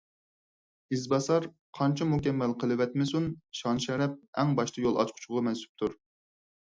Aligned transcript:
ئىز 0.95 1.01
باسار 1.09 1.43
قانچە 1.79 2.07
مۇكەممەل 2.13 2.55
قىلىۋەتمىسۇن، 2.63 3.27
شان- 3.59 3.81
شەرەپ 3.85 4.15
ئەڭ 4.45 4.55
باشتا 4.61 4.83
يول 4.87 4.97
ئاچقۇچىغا 5.05 5.45
مەنسۇپتۇر. 5.49 5.95